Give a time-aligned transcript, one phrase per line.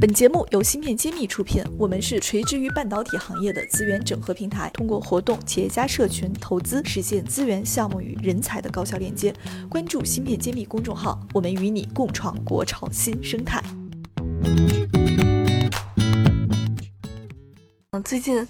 [0.00, 9.30] 本节目由芯片揭秘出品，我们是垂直于半导体行业的资源整合平台，通过活动、企业家社群、投资，实现资源、项目与人才的高效链接。
[9.68, 13.62] 关注芯片揭秘公众号，我们与你共创国潮新生态。
[17.90, 18.48] 嗯，最近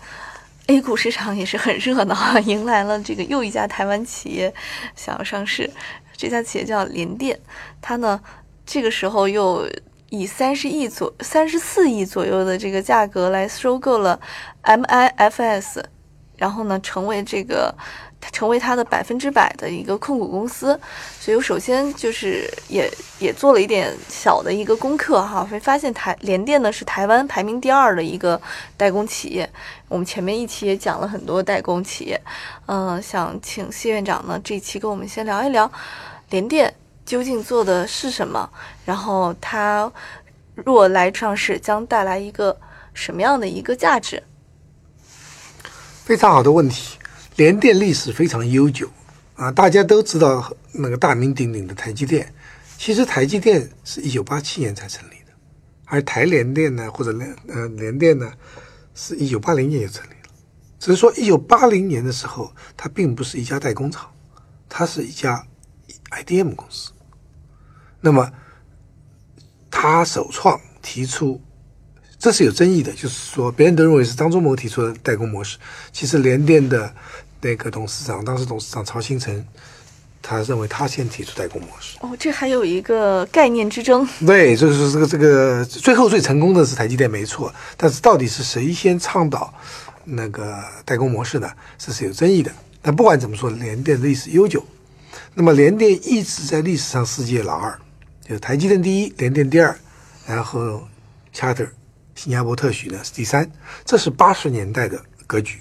[0.68, 4.54] A 股市场也是很热闹，迎来了这个又一家台湾企业
[4.94, 5.68] 想要上市，
[6.16, 7.40] 这家企业叫联电，
[7.82, 8.20] 它呢
[8.64, 9.68] 这个时候又。
[10.10, 14.20] 以三十亿左三十四亿左右的这个价格来收购了
[14.64, 15.82] MIFS，
[16.36, 17.74] 然后呢，成为这个
[18.32, 20.78] 成为它的百分之百的一个控股公司。
[21.18, 28.40] 所以我首先就是也也做了一点小的一个功课哈，会发现台联电呢是台湾排名第二的一个
[28.76, 29.48] 代工企业。
[29.88, 32.20] 我们前面一期也讲了很多代工企业，
[32.66, 35.70] 嗯，想请谢院长呢这一期跟我们先聊一聊
[36.30, 36.74] 联电。
[37.04, 38.50] 究竟做的是什么？
[38.84, 39.92] 然后它
[40.54, 42.58] 若来上市，将带来一个
[42.94, 44.22] 什么样的一个价值？
[46.04, 46.98] 非常好的问题。
[47.36, 48.90] 联电历史非常悠久
[49.34, 52.32] 啊，大家都知道那个大名鼎鼎的台积电。
[52.76, 55.32] 其实台积电是一九八七年才成立的，
[55.86, 58.30] 而台联电呢，或者联呃联电呢，
[58.94, 60.30] 是一九八零年就成立了。
[60.78, 64.10] 只是说一九八零年的时候，它并不是一家代工厂，
[64.68, 65.46] 它是一家
[66.10, 66.90] IDM 公司。
[68.00, 68.30] 那么，
[69.70, 71.40] 他首创提出，
[72.18, 75.58] 这是有争议的，就是说，别人都认为是张忠谋提出的代工模式。
[75.92, 76.92] 其实联电的
[77.40, 79.44] 那个董事长，当时董事长曹新成，
[80.22, 81.98] 他认为他先提出代工模式。
[82.00, 84.06] 哦，这还有一个概念之争。
[84.26, 89.52] 对，就是这个这个最后最成功的是台积电没错，但是到底是谁先倡导
[90.04, 91.50] 那个代工模式呢？
[91.78, 92.50] 这是有争议的。
[92.82, 94.64] 但不管怎么说，联电历史悠久，
[95.40, 97.80] 那么联电一直在历史上世界老二。
[98.22, 99.74] 就台积电第一，联电第二，
[100.26, 100.86] 然后
[101.34, 101.66] Charter
[102.14, 103.50] 新加坡特许呢是第三，
[103.82, 105.58] 这是八十年代的格局，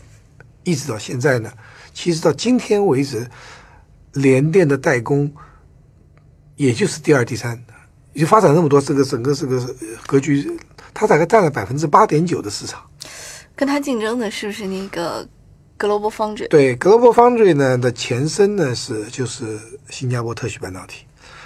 [0.65, 1.49] 一直到现在呢，
[1.93, 3.25] 其实到今天为止，
[4.11, 5.31] 联电的代工
[6.57, 7.57] 也就是第二、第三，
[8.13, 9.65] 就发展那么多，这个整个这个
[10.05, 10.59] 格局，
[10.93, 12.83] 它大概占了百分之八点九的市场。
[13.55, 15.25] 跟它竞争的是不是那个
[15.79, 16.47] Global Foundry？
[16.49, 19.57] 对，Global Foundry 呢的前身呢是就是
[19.89, 21.05] 新加坡特许半导体，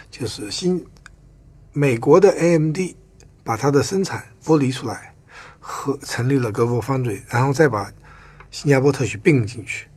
[0.10, 0.86] 就是新。
[1.76, 2.78] 美国的 AMD
[3.44, 5.16] 把它的生产剥离出来，
[5.60, 7.92] 和成立了 Global Foundry，然后再把
[8.52, 9.88] 新加坡特许并进去，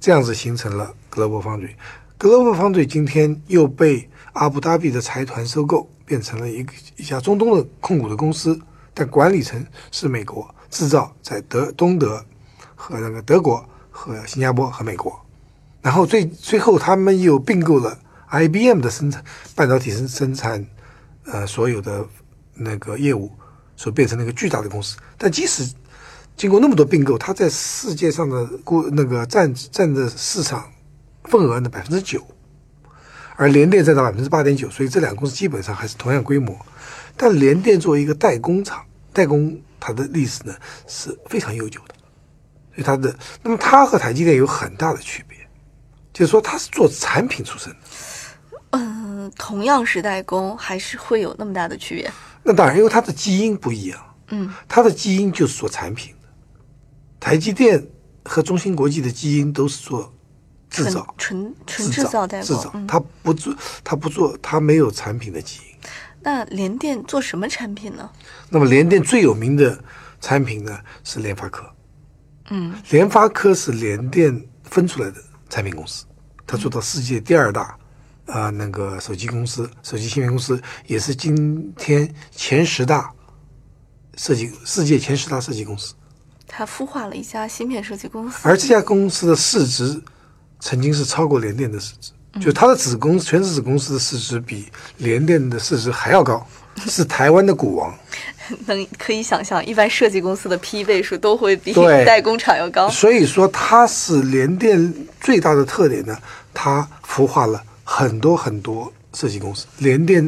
[0.00, 1.76] 这样子形成了 Global Foundry。
[2.18, 8.60] Global Foundry 今天又被阿布达比的财团收购，变成了一个一家中东的控股的公司，
[8.92, 12.26] 但管理层是美国，制造在德东德
[12.82, 15.24] 和那个德国和新加坡和美国，
[15.80, 17.96] 然后最最后他们又并购了。
[18.28, 19.22] IBM 的生产
[19.54, 20.66] 半导体生生产，
[21.26, 22.04] 呃，所有的
[22.54, 23.30] 那个业务，
[23.76, 24.96] 所变成了一个巨大的公司。
[25.18, 25.70] 但即使
[26.34, 30.64] 经过那么多并购，它在世界上的估那个占占的市场
[31.24, 32.26] 份额呢百分之九，
[33.36, 36.56] 而联电占到百分之八点九，所以这两个公司基本上还是同样规模。
[37.18, 38.82] 但联电作为一个代工厂，
[39.12, 40.54] 代工它的历史呢
[40.88, 41.94] 是非常悠久的，
[42.74, 45.36] 所以它的那么它和台积电有很大的区别，
[46.12, 47.78] 就是说它是做产品出身的。
[48.70, 52.10] 嗯，同样是代工，还是会有那么大的区别？
[52.42, 54.00] 那当然，因为它的基因不一样。
[54.28, 56.28] 嗯，它的基因就是做产品的。
[57.20, 57.86] 台积电
[58.24, 60.12] 和中芯国际的基因都是做
[60.70, 62.46] 制造，纯纯制造代工。
[62.46, 63.54] 制造，它不做，
[63.84, 65.76] 它不做，它没有产品的基因。
[66.22, 68.08] 那联电做什么产品呢？
[68.48, 69.78] 那么联电最有名的
[70.20, 71.64] 产品呢是联发科。
[72.54, 75.16] 嗯，联发科是联电分出来的
[75.48, 76.04] 产品公司，
[76.46, 77.76] 它做到世界第二大。
[78.26, 83.12] 啊，那个手机公司，手机芯片公司也是今天前十大
[84.16, 85.92] 设计世界前十大设计公司。
[86.46, 90.00] 它孵化了一家芯片设计公司，而这家公司的市值
[90.60, 96.46] 曾经是超过联电的市值，就它的子公司，全资子公司的市值比联电的市值还要高，
[96.86, 97.92] 是台湾的股王。
[98.66, 101.72] 能可以想象，一般设计公司的 P 倍数都会比
[102.04, 102.88] 代工厂要高。
[102.88, 106.16] 所以说，它是联电最大的特点呢，
[106.52, 107.62] 它孵化了。
[107.84, 110.24] 很多很多设计公司，联电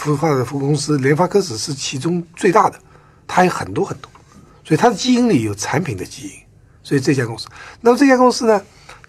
[0.00, 2.78] 孵化的服公司，联发科只是其中最大的，
[3.26, 4.08] 它有很多很多，
[4.64, 6.30] 所以它的基因里有产品的基因，
[6.82, 7.48] 所以这家公司，
[7.82, 8.62] 那么这家公司呢，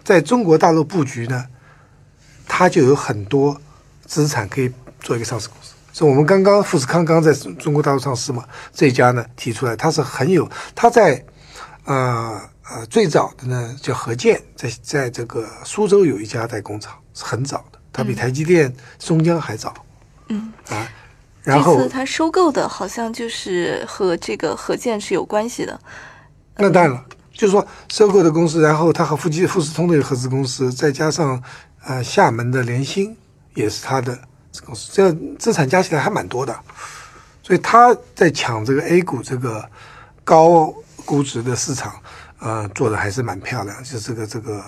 [0.03, 1.45] 在中国大陆布局呢，
[2.45, 3.61] 它就有很多
[4.05, 4.69] 资产可以
[4.99, 5.73] 做一个上市公司。
[5.97, 11.25] 所以我们刚刚富士康刚在中国大陆上市嘛，这家呢提出来，它是很有，它在
[11.85, 12.39] 呃
[12.69, 17.79] 呃最早的呢叫合建，在在这个苏州有一家代工厂，是很早的。
[17.91, 19.73] 它比台积电、松江还早，
[20.27, 20.87] 嗯啊，
[21.41, 25.79] 然后这次他收购的好像就是和这个合建是有关系的。
[26.57, 27.03] 那当然了，
[27.33, 31.41] 就是说收购的公司，然后他和富基富士通的合资公司，再加上
[31.85, 33.17] 呃厦门的联鑫
[33.55, 34.15] 也是他的
[34.91, 36.55] 这资产加起来还蛮多的，
[37.43, 39.63] 所以他在抢这个 A 股这个
[40.23, 40.73] 高
[41.05, 41.93] 估值的市场，
[42.39, 44.63] 呃，做的还是蛮漂亮，就这个这个，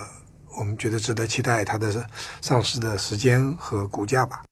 [0.58, 1.92] 我们觉得值得期待它的
[2.40, 4.42] 上市的时间和股价吧。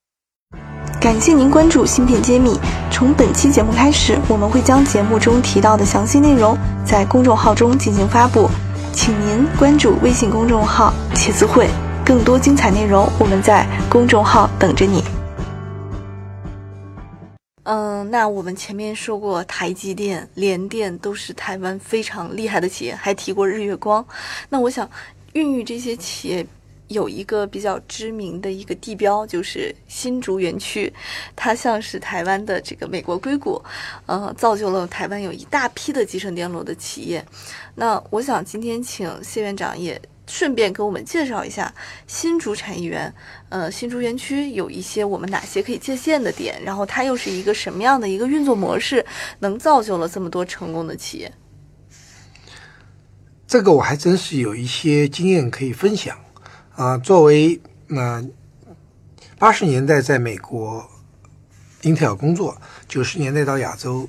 [1.00, 2.58] 感谢您关注芯片揭秘。
[2.90, 8.50] 从本期节目开始，我们会将节目中提到的详细内容在公众号中进行发布，
[8.92, 11.68] 请您关注微信公众号“茄子会”，
[12.04, 15.04] 更多精彩内容我们在公众号等着你。
[17.70, 24.02] 嗯，那我们前面说过，台积电、联电都是台湾非常厉害的企业，还提过日月光。
[24.48, 24.88] 那我想，
[25.34, 26.46] 孕育这些企业。
[26.88, 30.90] 有一个比较知名的一个地标，就是新竹园区，
[31.36, 33.62] 它像是台湾的这个美国硅谷，
[34.06, 37.22] 呃，造就了台湾有一大批的集成电路的企业。
[37.74, 41.74] 那我想今天请谢院长也顺便给我们介绍一下
[42.06, 43.12] 新竹产业园，
[43.48, 49.04] 呃，新竹园区有一些我们哪些可以借鉴的点，然后它又是一个什么样的一个运作模式，
[49.40, 51.32] 能造就了这么多成功的企业？
[53.46, 56.16] 这个我还真是有一些经验可以分享。
[56.76, 58.22] 啊，作为那
[59.38, 60.88] 八十年代在美国
[61.82, 64.08] 英特尔工作，九十年代到亚洲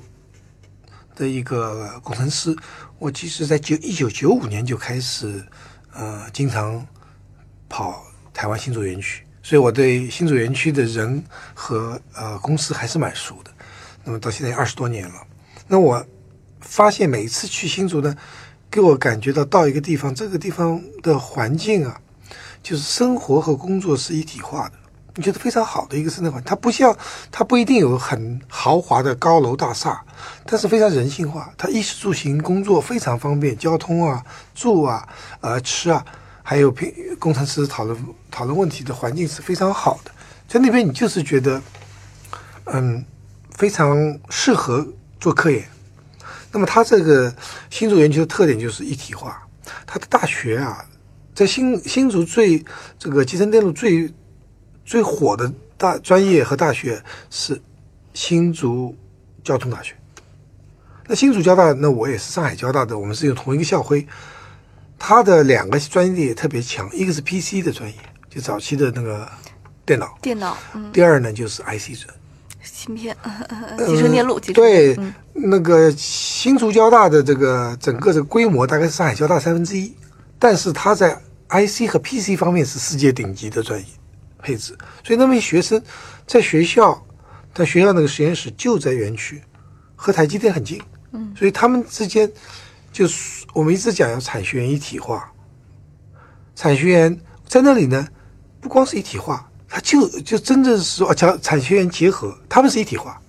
[1.16, 2.54] 的一个工程师，
[2.98, 5.44] 我其实在九一九九五年就开始
[5.92, 6.86] 呃经常
[7.68, 8.02] 跑
[8.32, 11.22] 台湾新竹园区，所以我对新竹园区的人
[11.54, 13.50] 和呃公司还是蛮熟的。
[14.04, 15.26] 那么到现在二十多年了，
[15.68, 16.04] 那我
[16.60, 18.16] 发现每一次去新竹呢，
[18.70, 22.00] 给我感觉到到一个地方，这个地方的环境啊。
[22.62, 24.74] 就是生活和工作是一体化的，
[25.16, 26.48] 你觉得非常好的一个生态环境。
[26.48, 26.96] 它不像，
[27.30, 30.00] 它不一定有很豪华的高楼大厦，
[30.46, 31.52] 但是非常人性化。
[31.58, 34.24] 它衣食住行工作非常方便，交通啊、
[34.54, 35.08] 住啊、
[35.40, 36.04] 呃吃啊，
[36.42, 37.98] 还有平工程师讨论
[38.30, 40.10] 讨论问题的环境是非常好的。
[40.48, 41.60] 在那边你就是觉得，
[42.66, 43.04] 嗯，
[43.56, 44.86] 非常适合
[45.18, 45.64] 做科研。
[46.52, 47.32] 那么它这个
[47.70, 49.42] 新竹园区的特点就是一体化，
[49.86, 50.84] 它的大学啊。
[51.32, 52.62] 在新新竹最
[52.98, 54.12] 这个集成电路最
[54.90, 57.00] 最火的大专业和大学
[57.30, 57.62] 是
[58.12, 58.92] 新竹
[59.44, 59.94] 交通大学。
[61.06, 64.04] 那新竹交大，那我也是上海交大的，我们是用同一个校徽。
[64.98, 67.94] 它的两个专业也特别强，一个是 PC 的专业，
[68.28, 69.30] 就早期的那个
[69.86, 70.18] 电脑。
[70.20, 70.58] 电脑。
[70.74, 70.90] 嗯。
[70.92, 72.12] 第二呢，就是 IC 专
[72.60, 73.16] 芯片，
[73.86, 74.40] 集成电路。
[74.40, 74.98] 对，
[75.32, 79.94] 那个新竹交大的这个整个这个规模大概是上海交大三分之一，
[80.36, 81.16] 但是它在
[81.48, 83.86] IC 和 PC 方面是世界顶级的专业
[84.40, 85.80] 配置，所以那些学生
[86.26, 87.00] 在学校，
[87.54, 89.42] 在学校那个实验室就在园区，
[89.94, 90.80] 和台积电很近，
[91.12, 92.30] 嗯，所以他们之间
[92.92, 95.30] 就是我们一直讲要产学研一体化，
[96.56, 98.08] 产学研在那里呢，
[98.60, 103.20] 不光是一体化，它就就真正是说叫产学研结合，他们是一体化，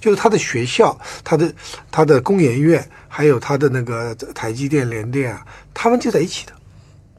[0.00, 1.54] 就是他的学校、他的
[1.90, 6.52] 他的工研院，还有他的那个台积电、联电啊，他们就在一起的，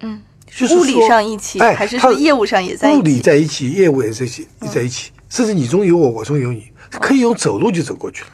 [0.02, 0.22] 嗯。
[0.56, 3.00] 就是物理上一起，还是说业务上也在一起？
[3.00, 8.30] 物理在一起，业务也在一起，在一起，甚至你中有我，我中有你，可以用走路就走过去了。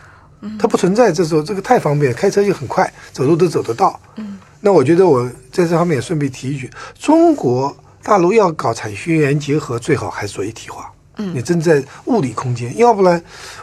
[0.59, 3.99] 它不存在这时候，这个太方便，开车就很快，走路都走得到。
[4.17, 10.91] 嗯，那我觉得我在这方面也顺便提一句：中国大陆要搞产学研结合，最好还是做一体化。
[11.17, 13.19] 嗯，你真在物理空间，要不然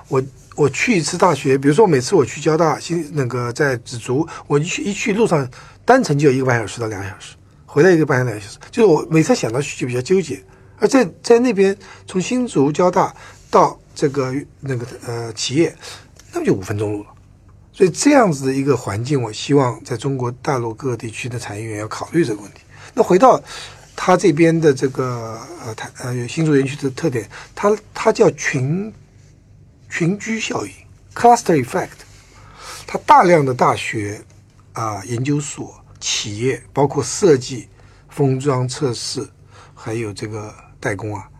[0.08, 0.20] 我
[0.56, 5.48] 我去一次大学，比如说每次我去交大新那个在紫竹，我一去一去路上
[5.84, 7.34] 单程就要一个半小时到两个小时。
[7.72, 10.38] 回来一个半两小时，就是我每次想到去就比较纠结，
[10.76, 11.74] 而在在那边
[12.06, 13.14] 从新竹交大
[13.50, 15.74] 到这个那个呃企业，
[16.34, 17.08] 那么就五分钟路了。
[17.72, 22.60] 所以这样子的一个环境，我希望在中国大陆各个地区的产业园要考虑这个问题。
[22.92, 23.42] 那回到
[23.96, 28.92] 它这边的这个呃台呃新竹园区的特点，它它叫群
[29.88, 30.72] 群居效应
[31.14, 31.88] （cluster effect），
[32.86, 34.20] 它大量的大学
[34.74, 35.81] 啊研究所。
[36.02, 37.68] 企业包括设计、
[38.08, 39.24] 封装、测试，
[39.72, 41.30] 还有这个代工啊，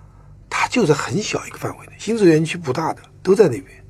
[0.49, 1.93] 它就是很小一个范围的。
[1.99, 3.85] 新竹园区不大的，都在那边。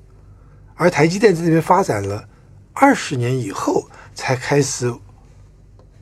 [0.75, 2.27] 而台积电在那边发展了
[2.73, 4.91] 二十年以后，才开始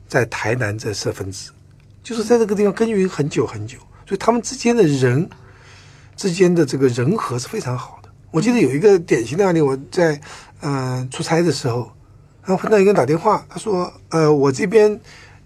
[0.07, 1.51] 在台南在设分支，
[2.01, 3.77] 就是在这个地方耕耘很久很久。
[4.07, 5.29] 所以他们之间的人
[6.15, 8.09] 之间的这个人和是非常好的。
[8.31, 10.21] 我记得有一个典型的案例，我在
[10.61, 11.91] 嗯出差的时候。
[12.43, 14.99] 然后碰到一个人打电话，他说：“呃，我这边，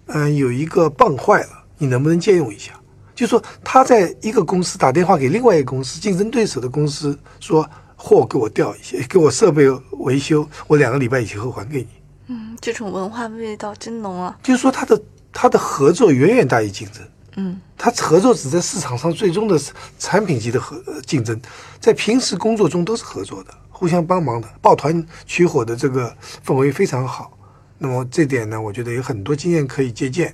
[0.08, 2.72] 嗯，有一个泵坏了，你能不能借用一下？”
[3.16, 11.88] 就说他在一个公司打电话给另外一个公司竞争对手的公司，说货给我调一些，给我设备维修，我两个礼拜以后还给你。
[12.28, 14.38] 嗯，这种文化味道真浓啊。
[14.44, 17.02] 就是说，他的他的合作远远大于竞争。
[17.38, 19.60] 嗯，他合作只在市场上最终的
[20.00, 21.40] 产品级的合竞争，
[21.80, 26.16] 在平时工作中都是合作的，互相帮忙的，抱团取火的这个
[26.46, 27.38] 氛围非常好。
[27.78, 30.34] 那么这点呢，我觉得有很多经验可以借鉴。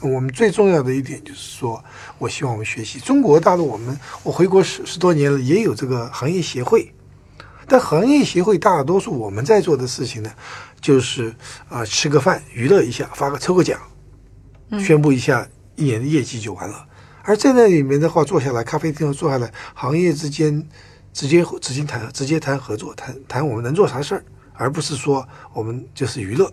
[0.00, 1.82] 我们最重要的一点就是说，
[2.18, 3.64] 我希望我们学习中国大陆。
[3.64, 6.92] 我们我回国十十多年了，也有这个行业协会，
[7.68, 10.32] 但行业协会大多数我们在做的事情呢，
[10.80, 11.32] 就是
[11.68, 13.78] 啊吃个饭娱乐一下，发个抽个奖，
[14.80, 16.86] 宣布一下一年的业绩就完了。
[17.22, 20.66] 而在那里面的话，坐下来咖啡厅坐下来，行业之间
[21.12, 24.24] 直接直接谈直接谈合作，谈谈我们能做啥事儿，
[24.54, 26.52] 而不是说我们就是娱乐。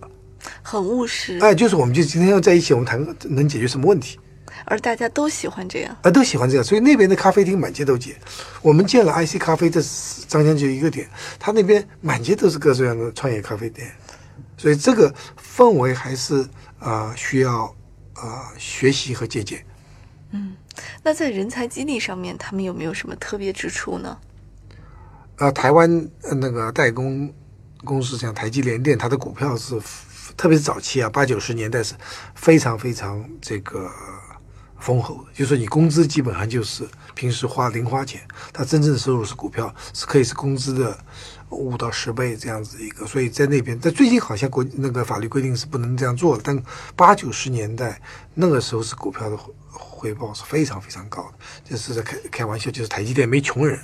[0.61, 4.19] 很务实，哎，就是我们就今天要在一起，我们谈能解决什么问题，
[4.65, 8.15] 而大家都喜欢这样，啊，都喜欢这样，所以那边的咖啡厅满街都接。
[8.61, 9.81] 我们建了 IC 咖啡，这
[10.27, 11.09] 张江就一个点，
[11.39, 13.91] 他那边满街都是各种各样的创业咖啡店，
[14.57, 15.13] 所以这个
[15.55, 16.47] 氛围还是
[16.79, 17.75] 啊需要
[18.13, 19.63] 啊学习和借鉴。
[20.31, 20.55] 嗯，
[21.03, 24.17] 那在人才激励上面，他们有没有什么特别之处呢？
[25.37, 27.33] 呃，台湾那个代工
[27.83, 29.79] 公司像台积联电，它的股票是。
[30.35, 31.95] 特别是早期啊，八九十年代是
[32.35, 33.89] 非常非常这个
[34.77, 38.21] 丰厚，就是说你工资基本上就是平时花零花钱，
[38.53, 40.95] 它真正的收入是股票，是可以是工资的
[41.49, 43.05] 五到十倍这样子一个。
[43.05, 46.63] 所以在那边，在最近好像国那个法律规定是不能这样做的，但
[46.95, 48.01] 八九十年代
[48.33, 49.37] 那个时候是股票的。
[49.79, 53.79] 回报是非常非常高的，就是在开开玩笑，就是台积电没穷人，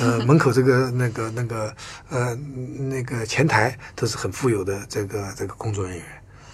[0.00, 1.74] 呃，门口这个那个那个
[2.08, 6.04] 呃那个前台都是很富有的这个这个工作人员，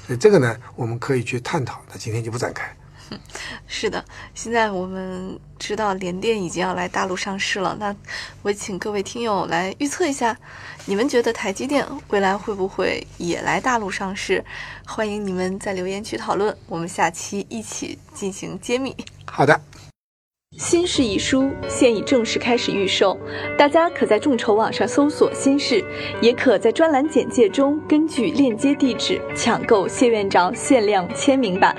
[0.06, 2.74] 所以这个呢，我们可以去探讨，那今天就不展开。
[3.66, 7.94] 是的，现在我们知道联电已经要来大陆上市了，那
[8.42, 10.36] 我请各位听友来预测一下，
[10.86, 14.44] 你们觉得台积电未来会不会也来大陆上市？
[14.86, 18.96] 欢迎你们在留言区讨论，我们下期一起进行揭秘。
[19.26, 19.60] 好的，
[20.58, 23.18] 新式遗书现已正式开始预售，
[23.58, 25.84] 大家可在众筹网上搜索“新式”，
[26.22, 31.76] 也可在专栏简介中根据链接地址抢购谢院长限量签名版。